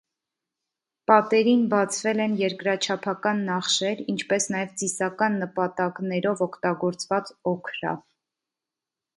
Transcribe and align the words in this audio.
Պատերին 1.09 1.59
բացվել 1.73 2.23
են 2.25 2.33
երկրաչափական 2.39 3.43
նախշեր, 3.51 4.01
ինչպես 4.15 4.49
նաև 4.55 4.73
ծիսական 4.81 5.39
նպատակներով 5.45 6.45
օգտագործված 6.47 7.33
օքրա։ 7.57 7.97